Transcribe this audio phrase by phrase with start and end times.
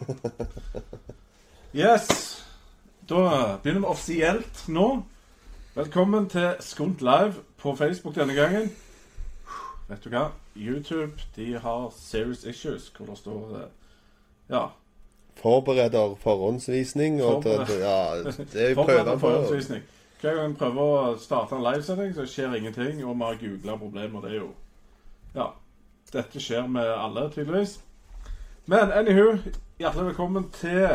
[1.74, 2.08] Yes.
[3.08, 5.02] Da begynner vi offisielt nå.
[5.74, 8.70] Velkommen til Skunt Live på Facebook denne gangen.
[9.88, 10.24] Vet du hva?
[10.56, 13.68] YouTube de har serious issues hvor det står eh,
[14.50, 14.64] Ja.
[15.42, 17.22] Forbereder forhåndsvisning.
[17.22, 18.22] Og Forbered- det, ja,
[18.52, 19.82] det er prøver på forhåndsvisning.
[20.20, 23.76] Hver gang vi prøver å starte en livesending, så skjer ingenting, og vi har googla
[23.78, 24.20] problemer.
[24.20, 24.50] Det er jo
[25.34, 25.46] Ja.
[26.12, 27.78] Dette skjer med alle, tydeligvis.
[28.66, 29.36] Men anywho,
[29.80, 30.88] hjertelig velkommen til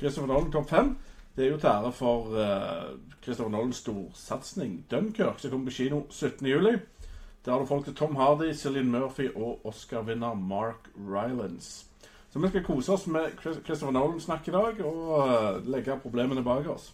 [0.00, 0.88] Christopher Nolan topp 5.
[1.36, 2.88] Det er jo til ære for uh,
[3.22, 6.80] Christopher Nolans storsatsing Dunkerque, som kommer på kino 17.07.
[7.44, 11.86] Der har du folk til Tom Hardy, Cillian Murphy og Oscar-vinner Mark Rylance.
[12.30, 13.30] Så vi skal kose oss med
[13.64, 16.92] Christopher Nolan-snakk i dag og uh, legge problemene bak oss.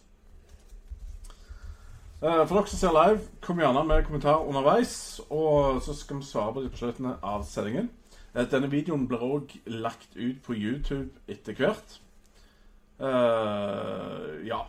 [2.20, 6.28] Uh, for dere som ser live, kom gjerne med kommentar underveis, og så skal vi
[6.28, 7.88] svare på de på slutten av sendingen.
[8.36, 12.00] Eh, denne videoen blir òg lagt ut på YouTube etter hvert.
[12.96, 14.62] Uh, ja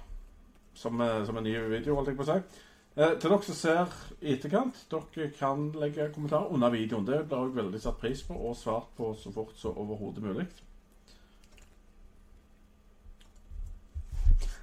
[0.77, 2.63] som, eh, som en ny video, holdt jeg på å si.
[2.97, 7.05] Uh, til dere som ser i etterkant, dere kan legge kommentar under videoen.
[7.05, 10.47] Det blir også veldig satt pris på og svart på så fort som overhodet mulig.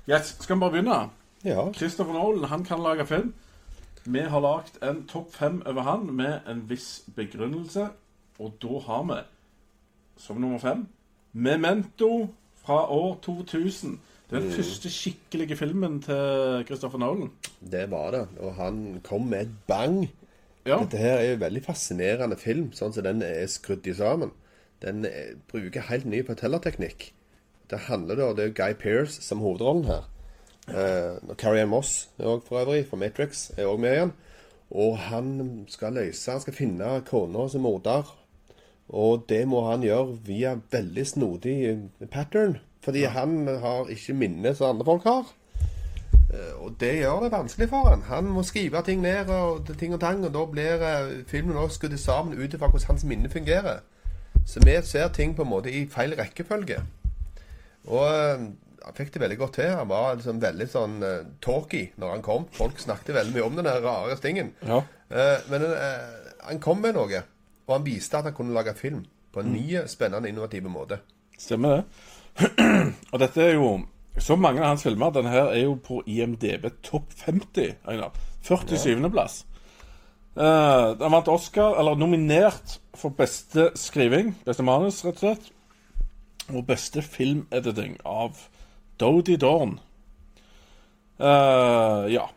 [0.08, 0.98] Yes, skal vi bare begynne?
[1.44, 1.66] Ja.
[1.72, 3.34] Christopher Nolan han kan lage film.
[4.05, 7.89] Vi har lagd en topp fem over han med en viss begrunnelse.
[8.38, 9.20] Og da har vi,
[10.16, 10.86] som nummer fem,
[11.32, 12.28] Memento
[12.64, 13.98] fra år 2000.
[14.30, 17.30] Den første skikkelige filmen til Christopher Nolan.
[17.70, 18.28] Det var det.
[18.40, 20.10] Og han kom med et bang.
[20.66, 24.32] Ja, Dette her er jo en veldig fascinerende film, sånn som den er skrudd sammen.
[24.82, 27.10] Den eh, bruker helt ny fortellerteknikk.
[27.70, 30.08] Det handler da, det er Guy Pearce som hovedrollen her.
[30.68, 34.12] Eh, og Carrie Ann Moss er også for øvrig, fra Matrix, er òg med igjen.
[34.70, 35.28] Og han
[35.68, 38.08] skal løse Han skal finne kona som morder.
[38.88, 42.58] Og det må han gjøre via veldig snodig eh, pattern.
[42.84, 45.30] Fordi han har ikke minne som andre folk har.
[46.34, 48.05] Eh, Og det gjør det vanskelig for han.
[48.10, 51.80] Han må skrive ting ned og ting og tang, og da blir eh, filmen også
[51.80, 53.80] skutt sammen ut ifra hvordan hans minne fungerer.
[54.46, 56.83] Så vi ser ting på en måte i feil rekkefølge.
[57.89, 58.08] Og
[58.84, 59.70] han fikk det veldig godt til.
[59.72, 62.45] Han var liksom veldig sånn uh, talky når han kom.
[62.52, 64.52] Folk snakket veldig mye om den rare stingen.
[64.66, 64.83] ja.
[65.14, 67.22] Uh, men uh, han kom med noe,
[67.67, 71.01] og han viste at han kunne lage film på en ny, spennende, innovativ måte.
[71.39, 71.85] stemmer det.
[73.13, 73.85] og dette er jo
[74.19, 77.75] Så mange av hans filmer denne her er jo på IMDb topp 50.
[77.91, 78.13] Einar.
[78.42, 79.11] 47.
[79.11, 79.41] plass.
[80.36, 85.51] Uh, den vant Oscar, eller nominert for beste skriving, beste manus, rett og slett.
[86.55, 88.39] Og beste filmediting av
[89.01, 89.81] Dodie Dawn.
[91.19, 92.29] Uh, ja.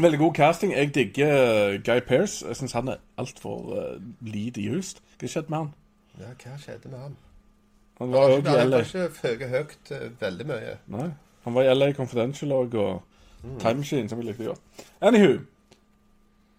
[0.00, 0.72] Veldig god casting.
[0.72, 1.30] Jeg digger
[1.72, 2.48] eh, Guy Pearce.
[2.48, 5.00] Jeg syns han er altfor uh, lite used.
[5.18, 5.70] Hva skjedde med han?
[6.20, 7.14] Ja, hva skjedde med han?
[8.02, 8.82] Han var jo i LA.
[8.84, 10.74] ikke føket høyt uh, veldig mye.
[10.92, 11.08] Nei.
[11.46, 14.84] Han var i LA Confidential og, og Time Machine, som jeg likte godt.
[15.00, 15.38] Anywho.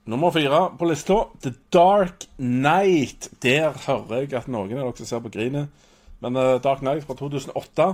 [0.09, 3.29] Nummer fire på lista, The Dark Night.
[3.43, 5.69] Der hører jeg at noen av dere ser på grinet.
[6.25, 7.91] Men uh, Dark Night fra 2008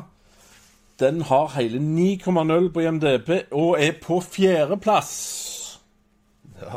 [1.00, 5.14] den har hele 9,0 på IMDb og er på fjerdeplass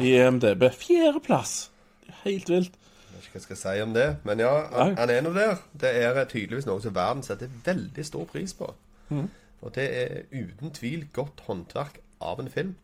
[0.00, 0.62] i IMDb.
[0.72, 1.70] Fjerdeplass!
[2.08, 2.72] Er Helt vilt.
[2.72, 5.32] Jeg vet ikke hva jeg skal si om det, men ja, han, han er nå
[5.36, 5.60] der.
[5.78, 8.72] Det er tydeligvis noe som verden setter veldig stor pris på.
[9.08, 9.28] Mm.
[9.62, 12.74] Og det er uten tvil godt håndverk av en film.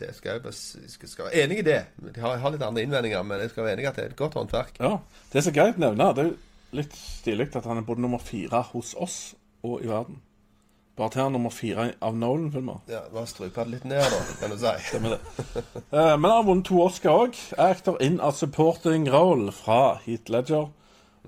[0.00, 1.80] Det skal jeg, skal, skal være enig i det.
[2.14, 4.04] Jeg har, jeg har litt andre innvendinger, men jeg skal være enig i at det
[4.04, 4.78] er et godt håndverk.
[4.80, 4.94] Ja,
[5.32, 8.22] Det som så greit å nevne, det er litt stilig at han er både nummer
[8.22, 9.18] fire hos oss
[9.62, 10.20] og i verden.
[11.00, 12.82] Bare til han er nummer fire av Nolan-filmer.
[12.90, 14.72] Ja, Bare strupe det litt ned, da, kan du si.
[14.90, 15.62] Stemmer det.
[15.80, 17.38] Eh, men han har vunnet to Oscar òg.
[17.56, 20.68] Actor in a supporting role fra Heat Ledger.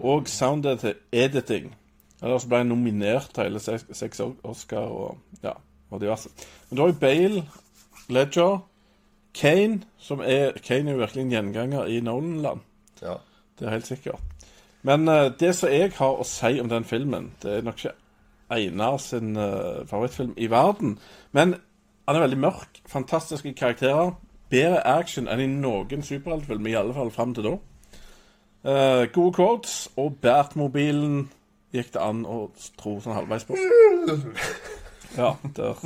[0.00, 0.66] Og sound
[1.12, 1.72] editing.
[2.22, 5.56] Eller så ble han nominert til hele seks, Oscar og ja,
[5.90, 6.28] og diverse.
[6.68, 7.42] Men da har jo Bale,
[8.12, 8.60] Ledger,
[9.34, 12.60] Kane som er Kane er jo virkelig en gjenganger i Nolan-land.
[13.00, 13.16] Ja.
[13.58, 14.20] Det er helt sikkert.
[14.82, 17.96] Men eh, det som jeg har å si om den filmen, det er nok ikke
[18.52, 20.98] Einar sin uh, favorittfilm i verden.
[21.32, 21.56] Men
[22.06, 22.82] han er veldig mørk.
[22.88, 24.14] Fantastiske karakterer.
[24.52, 27.54] Bedre action enn i noen superheltfilm, i alle fall fram til da.
[28.62, 31.24] Uh, gode quotes, og Batmobilen
[31.72, 32.44] gikk det an å
[32.78, 33.58] tro sånn halvveis på.
[35.12, 35.76] Ja, der.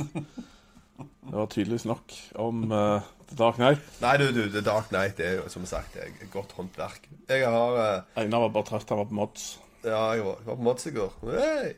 [0.95, 3.81] Det var tydeligvis nok om uh, The Dark Knight.
[3.99, 7.09] Nei, du, du, The Dark Knight er jo som sagt et godt håndverk.
[7.27, 9.49] Jeg har uh, Einar var bare trøtt, han var på mods.
[9.83, 11.19] Ja, jeg var, jeg var på Mods i går.
[11.33, 11.75] Hey!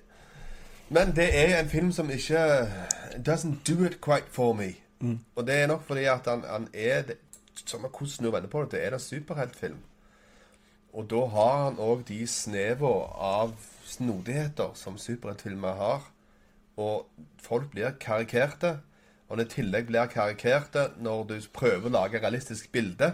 [0.90, 2.40] Men det er en film som ikke
[3.26, 4.74] Doesn't do it quite for me.
[5.36, 7.18] Og det er nok fordi at han, han er det,
[7.66, 9.78] Samme hvordan du vender på det, det er en superheltfilm.
[10.94, 12.90] Og da har han òg de sneva
[13.22, 13.52] av
[13.86, 16.08] snodigheter som superheltfilmer har.
[16.78, 17.06] Og
[17.42, 18.80] folk blir karikerte.
[19.30, 23.12] Og når i tillegg blir karikerte når du prøver å lage realistisk bilde,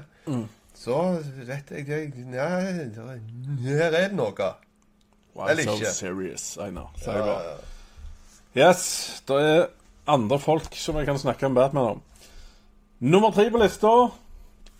[0.75, 2.88] så vet jeg Nei,
[3.66, 4.54] her er det noe.
[5.35, 5.91] Why Eller ikke.
[5.91, 6.57] serious?
[6.57, 6.87] I know.
[6.97, 7.39] Sier Ja, ja,
[8.55, 8.69] ja.
[8.69, 9.65] Yes, det er
[10.07, 12.01] andre folk som jeg kan snakke om Batman om.
[12.99, 13.87] Nummer tre på lista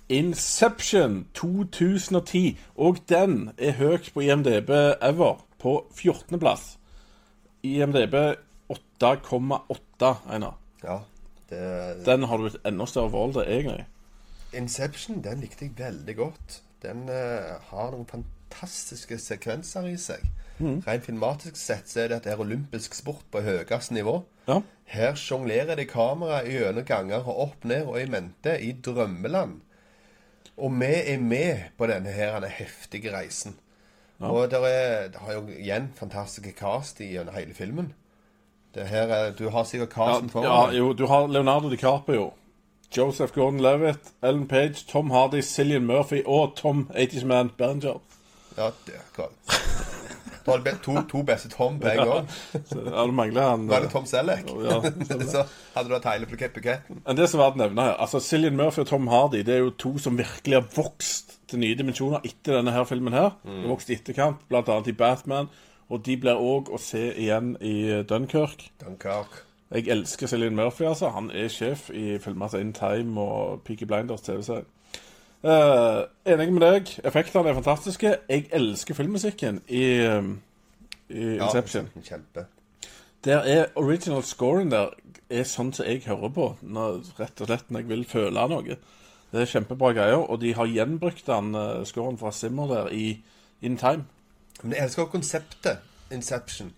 [0.10, 2.60] Inception 2010.
[2.76, 4.70] Og den er høyt på IMDb
[5.02, 6.78] ever, på 14.-plass.
[7.64, 8.16] IMDb
[8.70, 10.58] 8,8, Einar.
[10.84, 11.00] ja.
[11.50, 13.86] Det, Den har du et enda større forhold til, egentlig.
[14.54, 16.62] Inception den likte jeg veldig godt.
[16.82, 20.24] Den uh, har noen fantastiske sekvenser i seg.
[20.60, 24.22] Rent filmatisk sett så er det et her olympisk sport på høyeste nivå.
[24.48, 24.62] Ja.
[24.86, 29.58] Her sjonglerer de kameraet gjennom ganger og opp ned og i mente i drømmeland.
[30.58, 33.58] Og vi er med på denne her denne heftige reisen.
[34.24, 37.94] Og det er, det har jo igjen fantastiske cast i gjennom hele filmen.
[38.76, 40.78] Det her er, Du har sikkert Ja, casten foran ja, deg.
[40.80, 42.30] jo, du har Leonardo DiCaprio,
[42.98, 48.00] Joseph Gordon-Levitt, Ellen Page, Tom Hardy, Cillian Murphy og Tom 80's Man Berenger.
[48.58, 49.75] Ja, det er godt.
[50.46, 52.28] Du har be- to, to beste Tom gang.
[52.70, 54.46] Så, Ja, du mangler han Var det Tom Selleck?
[54.62, 54.78] Ja,
[55.34, 55.44] så
[55.76, 57.02] hadde du hatt hele buketten.
[57.06, 59.56] Men det som er verdt å nevne her Altså, Cillian Murphy og Tom Hardy Det
[59.56, 63.32] er jo to som virkelig har vokst til nye dimensjoner etter denne her filmen her.
[63.46, 65.50] De har vokst i etterkant, annet i Batman.
[65.94, 68.72] Og de blir òg å se igjen i Dunkerque.
[68.82, 69.42] Dunkirk.
[69.74, 71.10] Jeg elsker Cillian Murphy, altså.
[71.14, 74.66] Han er sjef i filmer som In Time og Peaky Blinders TV-serie.
[75.46, 76.92] Eh, enig med deg.
[77.06, 78.16] Effektene er fantastiske.
[78.30, 80.42] Jeg elsker filmmusikken i, um,
[81.10, 81.50] i Ja,
[82.02, 82.46] Kjempe.
[83.26, 84.96] Der er original scoren der
[85.30, 88.78] er sånn som jeg hører på, når, rett og slett når jeg vil føle noe.
[89.32, 93.06] Det er kjempebra greier, og de har gjenbrukt den uh, scoren fra Simmer der i
[93.62, 94.06] In Time.
[94.64, 95.78] Men jeg elsker konseptet
[96.14, 96.74] Inception.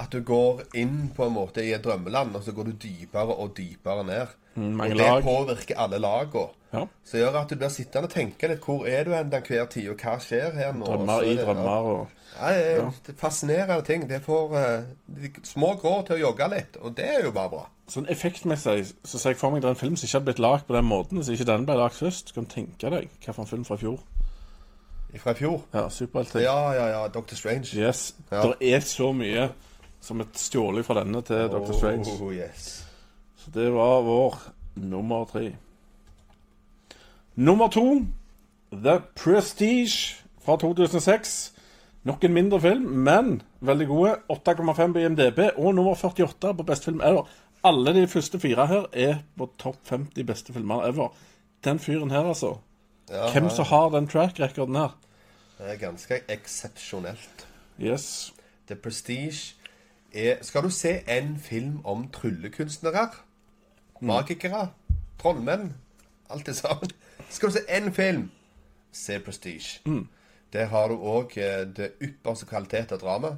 [0.00, 3.36] At du går inn på en måte i et drømmeland, og så går du dypere
[3.36, 4.38] og dypere ned.
[4.56, 6.48] mange og det påvirker alle lagene.
[6.72, 6.84] Ja.
[7.04, 9.66] Så gjør at du blir sittende og tenke litt hvor er du hen den hver
[9.70, 10.86] tid, og hva skjer her nå?
[10.86, 14.06] Drømmer i er drømmer og Ja, det er er fascinerende ting.
[14.08, 14.84] Det får uh,
[15.18, 17.64] de små grå til å jogge litt, og det er jo bare bra.
[17.90, 20.42] Sånn effektmessig så ser jeg for meg det er en film som ikke hadde blitt
[20.44, 22.30] lagd på den måten hvis ikke den ble lagd først.
[22.30, 23.98] Du kan tenke deg hvilken film fra i fjor.
[25.18, 25.58] Fra i fjor.
[25.74, 26.44] Ja, superheltting.
[26.46, 27.00] Ja, ja, ja.
[27.10, 27.74] Doctor Strange.
[27.74, 28.14] Yes.
[28.30, 28.44] Ja.
[28.46, 29.48] Det er så mye
[30.00, 31.72] som et stjålet fra denne til Dr.
[31.76, 32.14] Strange.
[32.20, 32.86] Oh, yes.
[33.40, 34.38] Så det var vår
[34.80, 35.52] nummer tre.
[37.40, 38.02] Nummer to,
[38.72, 41.52] The Prestige fra 2006.
[42.04, 44.16] Nok en mindre film, men veldig gode.
[44.32, 47.28] 8,5 på IMDb og nummer 48 på beste film ever.
[47.64, 51.12] Alle de første fire her er på topp 50 beste filmer ever.
[51.64, 52.54] Den fyren her, altså.
[53.10, 54.96] Ja, Hvem som har den track-rekorden her?
[55.58, 57.46] Det er ganske eksepsjonelt.
[57.80, 58.32] Yes.
[58.66, 59.59] The Prestige
[60.14, 63.08] er Skal du se en film om tryllekunstnere,
[64.00, 64.68] magikere,
[65.22, 65.74] trollmenn,
[66.30, 66.90] alt det sammen
[67.30, 68.30] Skal du se én film,
[68.92, 69.80] se Prestige.
[70.52, 71.34] Der har du òg
[71.76, 73.36] det ypperste kvalitet av drama.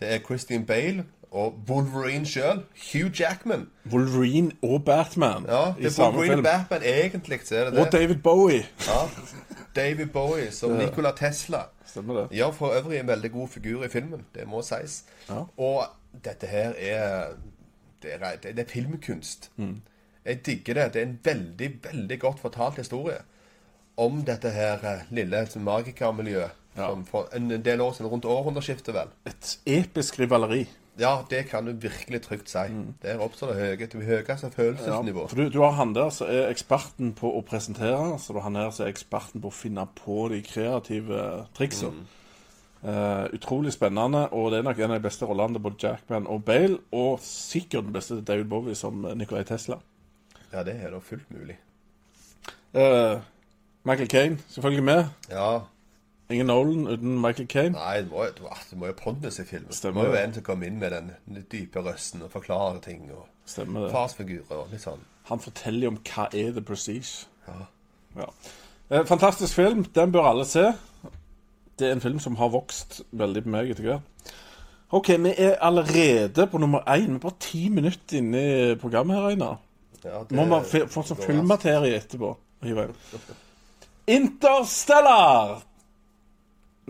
[0.00, 3.68] Det er Christian Bale og Wolverine sjøl, Hugh Jackman.
[3.92, 6.42] Wolverine og Batman Ja, det i er samme Wolverine film.
[6.44, 7.92] Batman egentlig, så er det Og det.
[7.92, 8.66] David Bowie.
[8.86, 8.98] Ja.
[9.76, 11.64] David Bowie som Nikola Tesla.
[11.86, 12.26] Stemmer det.
[12.38, 14.26] Gjør for øvrig en veldig god figur i filmen.
[14.34, 15.04] Det må sies.
[15.28, 15.44] Ja.
[15.56, 15.84] Og
[16.24, 17.34] dette her er
[18.02, 19.50] Det er, det er filmkunst.
[19.56, 19.82] Mm.
[20.24, 20.94] Jeg digger det.
[20.94, 23.18] Det er en veldig, veldig godt fortalt historie
[23.96, 26.50] om dette her eh, lille magikermiljøet.
[26.76, 26.88] Ja.
[26.88, 29.10] Som for en del år siden, rundt århundreskiftet, vel.
[29.26, 30.68] Et episk rivaleri.
[31.00, 32.58] Ja, det kan du virkelig trygt si.
[33.02, 35.26] Der oppstår det høye, det høyeste følelsesnivå.
[35.28, 38.50] For du, du har han der som er eksperten på å presentere, så du har
[38.50, 41.22] han her som er eksperten på å finne på de kreative
[41.56, 42.04] triksene.
[42.04, 42.18] Mm.
[42.82, 46.44] Uh, utrolig spennende, og det er nok en av de beste rollene både Jackman og
[46.44, 49.78] Bale, og sikkert den beste til David Bowie som Nicolay Tesla.
[50.52, 51.56] Ja, det er da fullt mulig.
[52.74, 53.22] Uh,
[53.86, 55.04] Michael Kane, selvfølgelig med.
[55.30, 55.62] Ja.
[56.32, 57.74] Ingen Nolan uten Michael Kane.
[57.76, 58.24] Nei, det må,
[58.70, 59.72] det må jo pondus i filmen.
[59.72, 62.80] Stemmer Det må jo være en som kommer inn med den dype røsten og forklare
[62.84, 63.06] ting.
[63.12, 63.92] og Stemmer det.
[63.94, 65.02] Farsfigurer og litt sånn.
[65.30, 67.26] Han forteller jo om hva er The Prestige.
[67.48, 67.58] Ja.
[68.16, 68.28] Ja.
[68.90, 69.84] Eh, fantastisk film.
[69.94, 70.72] Den bør alle se.
[71.78, 74.32] Det er en film som har vokst veldig på meg etter hvert.
[74.92, 77.06] OK, vi er allerede på nummer én.
[77.08, 79.60] Vi er bare ti minutter inne i programmet her, Einar.
[80.04, 82.34] Ja, det Må vi få sånn filmmaterie etterpå.
[84.06, 85.62] Interstellar!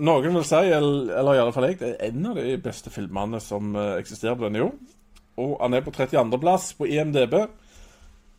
[0.01, 2.91] Noen vil si, eller, eller i alle fall jeg, det er en av de beste
[2.91, 4.79] filmene som eh, eksisterer på denne jord.
[5.43, 7.35] Og han er på 32.-plass på IMDb.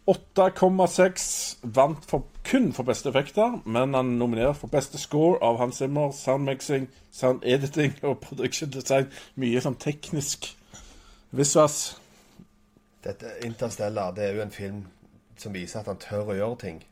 [0.10, 1.28] 8,6
[1.76, 6.12] vant for, kun for beste effekter, men han nominerer for beste score av Hans Zimmer,
[6.12, 9.08] soundmixing, sound editing og production design.
[9.40, 10.50] Mye sånn teknisk
[11.32, 11.96] visvas.
[13.04, 14.82] Dette Interstellar det er jo en film
[15.40, 16.84] som viser at han tør å gjøre ting.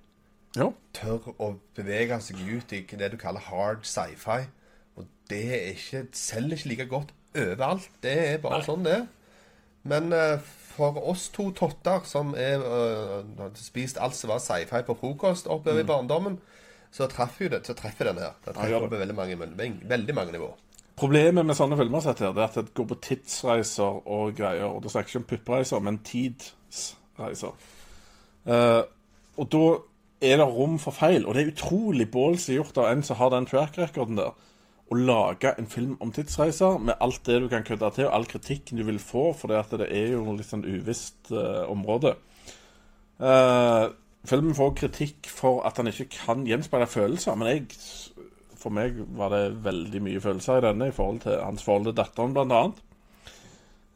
[0.57, 0.67] Ja.
[0.95, 4.43] Tør å bevege seg ut i det du kaller hard sci-fi.
[4.99, 7.87] Og det er ikke, selger ikke like godt overalt.
[8.03, 8.99] Det er bare sånn det.
[9.87, 10.37] Men uh,
[10.75, 15.47] for oss to totter som er, uh, har spist alt som var sci-fi på frokost
[15.47, 16.37] oppover i barndommen,
[16.91, 18.35] så treffer jo det, så treffer den her.
[18.45, 18.61] Den Mm.
[18.61, 19.37] Ja, gjør treffer på veldig mange,
[19.89, 20.51] veldig, mange nivå.
[20.99, 24.67] Problemet med sånne filmer sett her, det er at det går på tidsreiser og greier.
[24.67, 27.55] Og det snakker ikke om puppreiser, men tidsreiser.
[28.45, 28.83] Uh,
[29.39, 29.63] og da
[30.21, 31.25] er det rom for feil.
[31.25, 34.35] Og det er utrolig ballsy gjort av en som har den track-recorden der.
[34.91, 38.27] Å lage en film om tidsreiser med alt det du kan kødde til, og all
[38.27, 42.17] kritikken du vil få, for det, er jo litt sånn uvisst uh, område.
[43.21, 43.93] Uh,
[44.27, 47.69] filmen får kritikk for at han ikke kan gjenspeile følelser, men jeg
[48.61, 51.97] for meg var det veldig mye følelser i denne i forhold til hans forhold til
[51.97, 52.81] datteren, blant annet.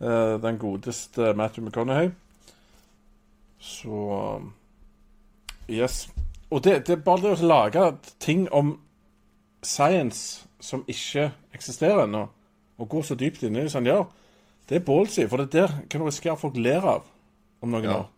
[0.01, 2.11] Eh, den godeste Matthew McConaughey.
[3.59, 4.41] Så
[5.69, 6.09] Yes.
[6.51, 7.85] Og det, det er bare det å lage
[8.21, 8.75] ting om
[9.65, 12.27] science som ikke eksisterer ennå,
[12.77, 14.05] og gå så dypt inn i det som han gjør,
[14.69, 17.03] det er ballsy, for det der kan du risikere at folk ler av
[17.61, 17.95] om noen Ja.
[17.99, 18.11] år.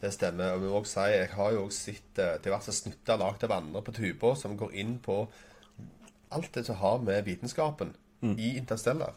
[0.00, 0.52] Det stemmer.
[0.54, 3.52] Og vi må også si, jeg har jo også sett eh, diverse snutter lagd av
[3.56, 5.26] andre på tuber som går inn på
[6.30, 8.34] alt det som har med vitenskapen Mm.
[8.38, 9.12] i Interstellar.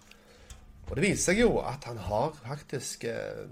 [0.89, 3.47] Og det viser seg jo at han har faktisk eh,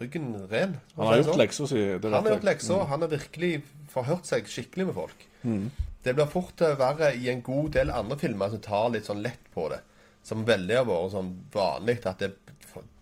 [0.00, 0.76] ryggen ren.
[0.96, 1.40] Han har gjort sånn.
[1.40, 1.82] leksa si.
[2.04, 2.86] Han har gjort leksa, mm.
[2.92, 3.52] Han har virkelig
[3.92, 5.26] forhørt seg skikkelig med folk.
[5.42, 5.70] Mm.
[6.06, 9.24] Det blir fort eh, verre i en god del andre filmer som tar litt sånn
[9.24, 9.80] lett på det.
[10.26, 12.32] Som veldig har vært sånn vanlig at det,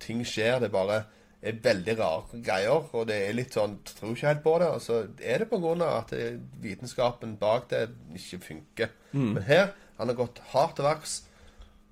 [0.02, 0.58] ting skjer.
[0.62, 1.02] Det bare
[1.44, 2.88] er veldig rare greier.
[2.92, 4.72] Og det er litt sånn Tror ikke helt på det.
[4.76, 6.34] Og så er det på grunn av at det,
[6.64, 7.86] vitenskapen bak det
[8.16, 8.92] ikke funker.
[9.12, 9.32] Mm.
[9.36, 11.20] Men her han har gått hardt til verks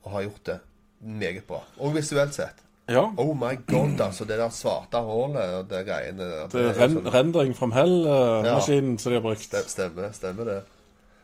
[0.03, 0.59] og har gjort det
[1.03, 1.61] meget bra.
[1.79, 2.63] Og visuelt sett.
[2.93, 3.05] Ja.
[3.17, 4.25] Oh my god, altså.
[4.29, 6.47] Det der svarte hullet og det greiene der.
[6.47, 9.41] Det det er ren, sånn- rendering from hell-maskinen som de har brukt.
[9.49, 10.63] Stem- Stemmer, stemmer det.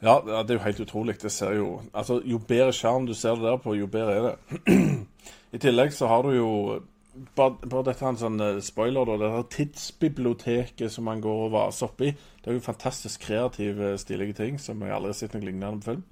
[0.02, 1.16] Ja, ja, det er jo helt utrolig.
[1.22, 4.22] Det ser jo Altså, jo bedre skjerm du ser det der på, jo bedre er
[4.28, 4.78] det.
[5.52, 6.50] I tillegg så har du jo
[7.34, 9.16] bare, bare dette er en sånn eh, spoiler, da.
[9.18, 12.12] Det her tidsbiblioteket som man går og vaser oppi.
[12.44, 15.90] Det er jo fantastisk kreative, stilige ting som jeg aldri har sett noe lignende på
[15.92, 16.04] film.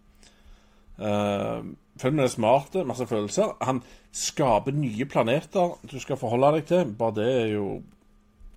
[0.99, 1.61] Eh,
[2.01, 3.57] filmen er smart, masse følelser.
[3.63, 3.83] Han
[4.17, 6.97] skaper nye planeter du skal forholde deg til.
[6.99, 7.69] Bare det er jo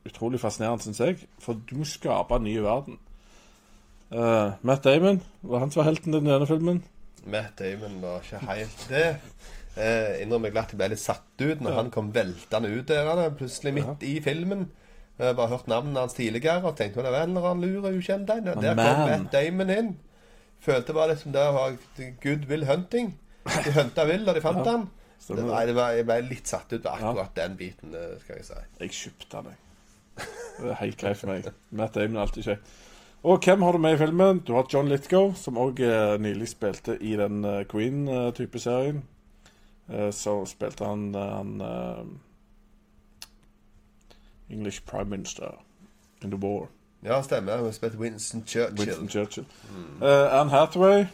[0.08, 1.20] utrolig fascinerende, syns jeg.
[1.44, 3.00] For du må skape en ny verden.
[4.10, 6.82] Uh, Matt Damon var han som var helten i denne filmen.
[7.30, 9.10] Matt Damon var ikke helt det.
[9.80, 13.22] Eh, innrømmer glatt jeg ble litt satt ut når han kom veltende ut der han
[13.22, 14.66] er plutselig midt i filmen.
[15.20, 18.32] Jeg bare hørt navnet hans tidligere og tenkte det var en eller annen lur ukjent
[18.34, 18.50] en.
[18.50, 18.82] Der kom.
[18.82, 19.94] Matt Damon inn.
[20.60, 21.78] Følte bare liksom det var
[22.24, 23.14] good will hunting.
[23.66, 24.90] De hunta vill, og de fant han.
[25.30, 28.40] Det, var, det var, jeg ble litt satt ut av akkurat den biten, eh, skal
[28.40, 28.60] jeg si.
[28.80, 29.58] Jeg kjøpte han, jeg.
[30.60, 31.50] Det er helt greit for meg.
[31.72, 32.72] Matt Damon er alltid kjekk.
[33.30, 34.40] Og hvem har du med i filmen?
[34.48, 35.80] Du har John Lithgow, som òg
[36.24, 39.04] nylig spilte i den eh, Queen-type serien.
[39.90, 42.04] Eh, Så spilte han, eh, han eh,
[44.50, 45.56] English Prime Minister
[46.24, 46.68] in the war.
[47.04, 47.58] Ja, stemmer.
[47.58, 48.78] Hun spilte Winston Churchill.
[48.78, 49.46] Winston Churchill.
[50.02, 51.06] Eh, Anne Hathaway.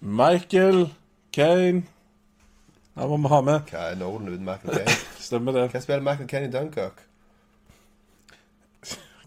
[0.00, 0.88] Michael
[1.32, 1.82] Kane.
[2.94, 3.60] Her må vi ha med.
[3.70, 4.96] Hva er Nolan uten Michael Kane?
[5.26, 5.70] Stemmer det.
[5.72, 7.00] Hva spiller Michael Caine i Dunkirk?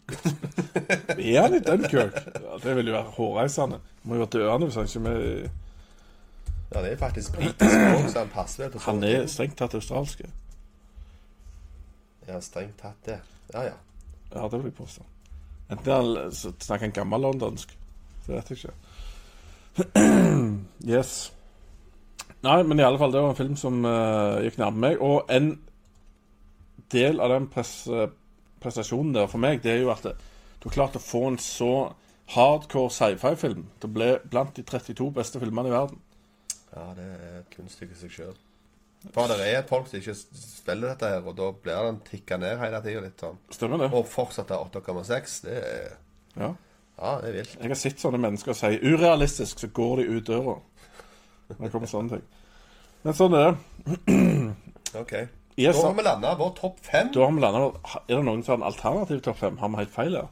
[1.18, 2.14] Er han i Dunkirk?
[2.36, 3.80] Ja, det vil jo være hårreisende.
[4.04, 5.50] Må jo være døende hvis han ikke er med
[6.72, 9.76] Ja, det er faktisk britisk òg, så han passer vel på Han er strengt tatt
[9.76, 10.22] australsk.
[12.28, 13.20] Ja, strengt tatt det.
[13.54, 13.76] Ja, ja.
[14.36, 15.04] Ja, det vil jeg påstå.
[15.68, 17.74] Enten han snakker han gammellondonsk.
[18.26, 18.76] Det vet jeg ikke.
[20.96, 21.16] yes.
[22.46, 25.02] Nei, men i alle fall, det var en film som uh, gikk nærme meg.
[25.04, 25.54] Og en
[26.94, 27.82] del av den pres
[28.64, 31.72] prestasjonen der for meg, det er jo at du har klart å få en så
[32.34, 33.68] hardcore sci-fi-film.
[33.82, 36.02] Det ble blant de 32 beste filmene i verden.
[36.74, 38.36] Ja, det er et kunststykke i seg sjøl.
[39.14, 42.58] For det er folk som ikke spiller dette her, og da blir den tikka ned
[42.60, 43.38] hele tida litt sånn.
[43.54, 43.92] Stemmer det?
[43.96, 45.42] Og fortsatt er 8,6.
[45.46, 45.92] Det er
[46.38, 46.54] Ja.
[46.98, 47.58] Ja, det er vilt.
[47.62, 50.56] Jeg har sett sånne mennesker si urealistisk, så går de ut døra.
[51.48, 52.24] Det kommer sånne ting.
[53.04, 54.56] Men sånn er det.
[54.98, 55.14] OK.
[55.58, 57.12] Yes, Da har vi landa vår topp fem.
[57.14, 57.78] Da har vi landet
[58.10, 59.58] Er det noen som har en alternativ topp fem?
[59.58, 60.28] Har vi helt feil her?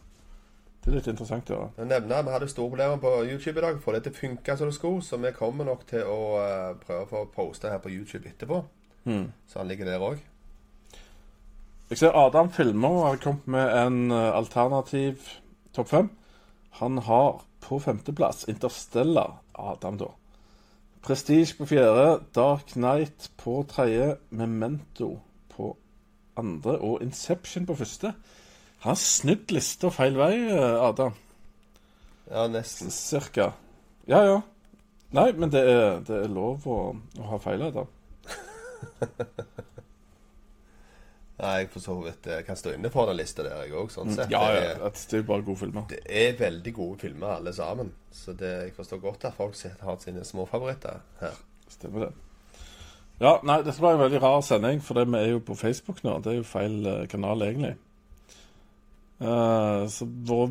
[0.85, 1.63] Det er litt interessant å.
[1.79, 3.77] Jeg nevner, Vi hadde store problemer på YouTube i dag.
[3.81, 5.01] Få det til å funke som det skulle.
[5.01, 8.59] Så vi kommer nok til å eh, prøve å få poste her på YouTube etterpå.
[9.09, 9.31] Mm.
[9.49, 10.21] Så han ligger der òg.
[11.89, 15.25] Jeg ser Adam filmer og har kommet med en eh, alternativ
[15.73, 16.13] topp fem.
[16.77, 20.11] Han har på femteplass Interstellar, Adam, da.
[21.01, 25.15] Prestige på fjerde, Dark Knight på tredje, Memento
[25.49, 25.73] på
[26.37, 28.13] andre og Inception på første.
[28.83, 30.81] Har snudd lista feil vei, Ada.
[30.89, 31.13] Adam.
[32.29, 32.91] Ja, nesten.
[32.91, 33.51] Cirka.
[34.09, 34.41] Ja, ja.
[35.15, 36.77] Nei, men det er, det er lov å,
[37.21, 37.87] å ha feil, Adam.
[41.35, 43.89] Nei, for så vidt jeg kan stå inne for den lista der, jeg òg.
[43.91, 44.29] Sånn sett.
[44.31, 45.83] Ja, Det er- Det er bare gode filmer.
[45.89, 47.91] Det er veldig gode filmer, alle sammen.
[48.11, 51.33] Så det, jeg forstår godt at folk har sine småfavoritter her.
[51.67, 52.13] Stemmer det.
[53.19, 56.03] Ja, nei, dette var en veldig rar sending, for det vi er jo på Facebook
[56.03, 56.19] nå.
[56.23, 57.75] Det er jo feil eh, kanal, egentlig.
[59.25, 60.47] Eh, så vår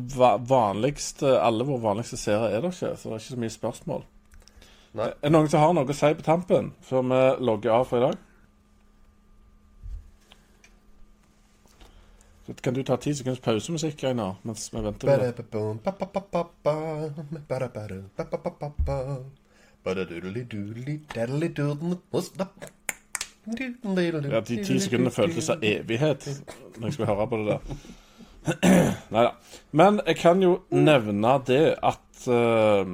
[0.47, 4.05] vanligste, alle våre vanligste seere er det ikke, så det er ikke så mye spørsmål.
[4.95, 5.09] Nei.
[5.11, 7.99] Er det noen som har noe å si på tampen før vi logger av for
[7.99, 8.21] i dag?
[12.45, 15.31] Så kan du ta ti sekunders pausemusikk, Einar, mens vi venter på det?
[24.33, 26.27] Ja, De ti sekundene føltes som evighet
[26.77, 28.04] når jeg skulle høre på det der.
[29.13, 29.31] Nei da.
[29.71, 32.85] Men jeg kan jo nevne det at uh,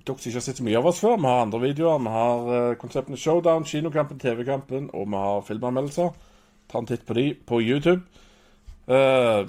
[0.00, 2.02] dere som ikke har sett så mye av oss før, vi har andre videoer.
[2.02, 6.10] Vi har uh, konseptene Showdown, Kinokampen, TV-kampen, og vi har filmanmeldelser.
[6.70, 8.02] Ta en titt på de på YouTube.
[8.90, 9.46] Uh,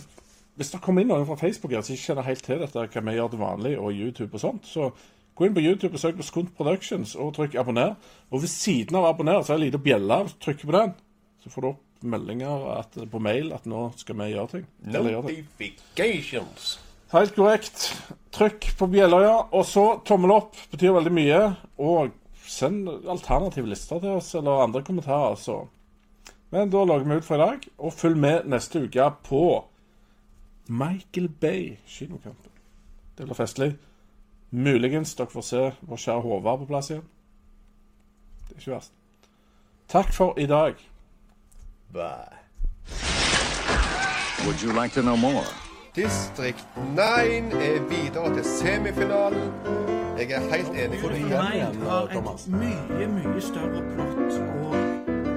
[0.60, 3.06] hvis det kommer inn noen fra Facebook her som ikke kjenner helt til dette, hva
[3.08, 4.92] vi gjør til vanlig, og YouTube og sånt, så
[5.36, 7.96] gå inn på YouTube og søk på Skunt Productions og trykk abonner.
[8.30, 10.26] Og ved siden av abonner så er det en liten bjelle.
[10.44, 10.94] Trykk på den,
[11.42, 14.66] så får du opp meldinger at, på mail at nå skal vi gjøre ting.
[14.96, 16.80] Notifications.
[17.12, 17.86] Helt korrekt.
[18.32, 19.38] Trykk på bjella, ja.
[19.52, 21.42] Og så tommel opp betyr veldig mye.
[21.84, 22.14] Og
[22.48, 25.36] send alternative lister til oss, eller andre kommentarer.
[25.36, 25.58] Så.
[26.52, 27.68] Men da logger vi ut for i dag.
[27.78, 29.44] Og følg med neste uke på
[30.72, 32.52] Michael Bay kinokampen.
[33.18, 33.74] Det blir festlig.
[34.52, 37.06] Muligens dere får se vår kjære Håvard på plass igjen.
[38.48, 38.96] Det er ikke verst.
[39.92, 40.80] Takk for i dag.
[41.94, 42.28] Bye.
[44.46, 45.44] Would you like to know more?
[45.96, 49.52] Distrikt 9 er videre til semifinalen.
[50.18, 51.20] Jeg er helt enig med deg.
[51.20, 52.46] Nine har Thomas.
[52.46, 54.76] et mye, mye større plott og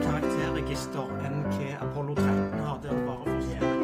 [0.03, 2.79] karakterregister enn hva Apollo 13 har.
[2.83, 3.75] Der det bare forsvinner.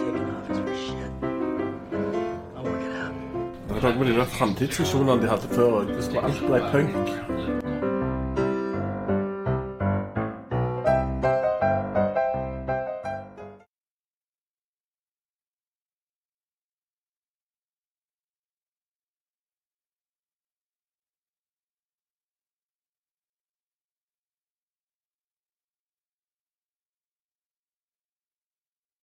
[3.99, 7.50] Med de framtidsvisjonene de hadde før, hvis det var alt ble punk